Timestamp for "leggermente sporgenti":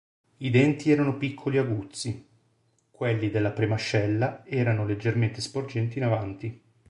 4.83-5.99